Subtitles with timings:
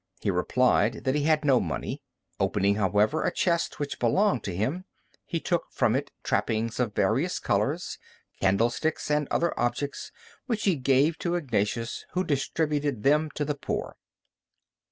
[0.19, 2.01] He replied that he had no money.
[2.39, 4.85] Opening, however, a chest which belonged to him,
[5.27, 7.99] he took from it trappings of various colors,
[8.39, 10.11] candlesticks, and other objects,
[10.47, 13.95] which he gave to Ignatius, who distributed them to the poor.